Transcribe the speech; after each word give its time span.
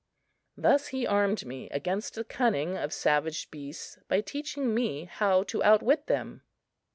Thus 0.57 0.87
he 0.87 1.05
armed 1.05 1.45
me 1.45 1.69
against 1.69 2.15
the 2.15 2.23
cunning 2.23 2.75
of 2.75 2.91
savage 2.91 3.51
beasts 3.51 3.99
by 4.07 4.21
teaching 4.21 4.73
me 4.73 5.05
how 5.05 5.43
to 5.43 5.63
outwit 5.63 6.07
them. 6.07 6.41